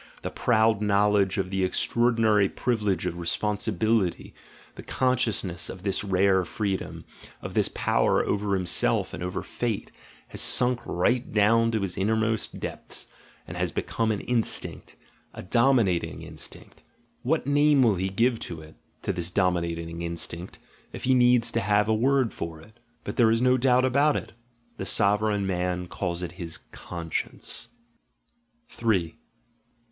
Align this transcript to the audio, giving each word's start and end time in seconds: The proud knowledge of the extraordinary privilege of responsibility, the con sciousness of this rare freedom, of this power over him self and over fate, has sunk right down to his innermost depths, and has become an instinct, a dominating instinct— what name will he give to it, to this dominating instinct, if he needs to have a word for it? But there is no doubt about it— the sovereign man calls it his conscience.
The 0.23 0.31
proud 0.31 0.81
knowledge 0.81 1.37
of 1.37 1.51
the 1.51 1.63
extraordinary 1.63 2.49
privilege 2.49 3.05
of 3.05 3.19
responsibility, 3.19 4.33
the 4.73 4.81
con 4.81 5.15
sciousness 5.15 5.69
of 5.69 5.83
this 5.83 6.03
rare 6.03 6.43
freedom, 6.43 7.05
of 7.39 7.53
this 7.53 7.67
power 7.67 8.25
over 8.25 8.55
him 8.55 8.65
self 8.65 9.13
and 9.13 9.21
over 9.21 9.43
fate, 9.43 9.91
has 10.29 10.41
sunk 10.41 10.79
right 10.87 11.31
down 11.31 11.69
to 11.73 11.81
his 11.81 11.99
innermost 11.99 12.59
depths, 12.59 13.09
and 13.47 13.55
has 13.57 13.71
become 13.71 14.11
an 14.11 14.21
instinct, 14.21 14.95
a 15.35 15.43
dominating 15.43 16.23
instinct— 16.23 16.81
what 17.21 17.45
name 17.45 17.83
will 17.83 17.93
he 17.93 18.09
give 18.09 18.39
to 18.39 18.59
it, 18.59 18.73
to 19.03 19.13
this 19.13 19.29
dominating 19.29 20.01
instinct, 20.01 20.57
if 20.91 21.03
he 21.03 21.13
needs 21.13 21.51
to 21.51 21.59
have 21.61 21.87
a 21.87 21.93
word 21.93 22.33
for 22.33 22.59
it? 22.59 22.79
But 23.03 23.17
there 23.17 23.29
is 23.29 23.39
no 23.39 23.55
doubt 23.55 23.85
about 23.85 24.15
it— 24.15 24.31
the 24.79 24.85
sovereign 24.87 25.45
man 25.45 25.85
calls 25.85 26.23
it 26.23 26.31
his 26.41 26.57
conscience. 26.71 27.69